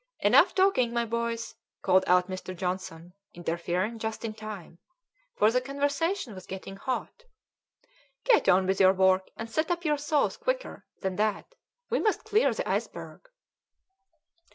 [0.21, 1.53] "Enough talking, my boys,"
[1.83, 2.57] called out Mr.
[2.57, 4.79] Johnson, interfering just in time,
[5.35, 7.25] for the conversation was getting hot.
[8.23, 11.53] "Get on with your work, and set up your saws quicker than that.
[11.91, 13.29] We must clear the iceberg."